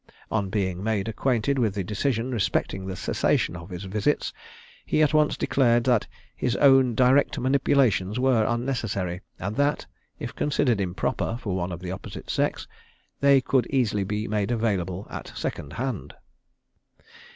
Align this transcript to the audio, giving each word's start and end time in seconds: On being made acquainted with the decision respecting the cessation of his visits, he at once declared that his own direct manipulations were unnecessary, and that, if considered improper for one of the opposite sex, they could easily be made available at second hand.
On 0.31 0.49
being 0.49 0.83
made 0.83 1.07
acquainted 1.07 1.59
with 1.59 1.75
the 1.75 1.83
decision 1.83 2.31
respecting 2.31 2.87
the 2.87 2.95
cessation 2.95 3.55
of 3.55 3.69
his 3.69 3.83
visits, 3.83 4.33
he 4.83 5.03
at 5.03 5.13
once 5.13 5.37
declared 5.37 5.83
that 5.83 6.07
his 6.35 6.55
own 6.55 6.95
direct 6.95 7.37
manipulations 7.37 8.19
were 8.19 8.43
unnecessary, 8.43 9.21
and 9.37 9.55
that, 9.57 9.85
if 10.17 10.33
considered 10.35 10.81
improper 10.81 11.37
for 11.39 11.55
one 11.55 11.71
of 11.71 11.81
the 11.81 11.91
opposite 11.91 12.31
sex, 12.31 12.67
they 13.19 13.41
could 13.41 13.67
easily 13.69 14.03
be 14.03 14.27
made 14.27 14.49
available 14.49 15.05
at 15.11 15.31
second 15.37 15.73
hand. 15.73 16.15